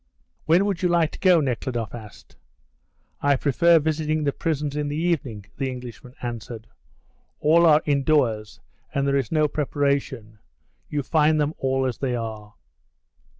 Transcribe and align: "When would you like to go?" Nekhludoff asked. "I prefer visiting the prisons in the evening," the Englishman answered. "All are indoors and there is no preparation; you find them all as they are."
"When 0.45 0.65
would 0.65 0.81
you 0.81 0.89
like 0.89 1.11
to 1.11 1.19
go?" 1.19 1.41
Nekhludoff 1.41 1.93
asked. 1.93 2.35
"I 3.21 3.35
prefer 3.35 3.77
visiting 3.77 4.23
the 4.23 4.31
prisons 4.31 4.75
in 4.75 4.87
the 4.87 4.95
evening," 4.97 5.45
the 5.57 5.69
Englishman 5.69 6.15
answered. 6.23 6.65
"All 7.39 7.67
are 7.67 7.83
indoors 7.85 8.59
and 8.95 9.07
there 9.07 9.15
is 9.15 9.31
no 9.31 9.47
preparation; 9.47 10.39
you 10.89 11.03
find 11.03 11.39
them 11.39 11.53
all 11.59 11.85
as 11.85 11.99
they 11.99 12.15
are." 12.15 12.55